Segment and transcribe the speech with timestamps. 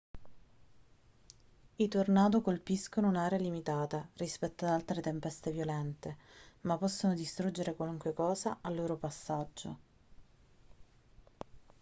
[1.75, 6.17] i tornado colpiscono un'area limitata rispetto ad altre tempeste violente
[6.61, 9.77] ma possono distruggere qualunque cosa al loro passaggio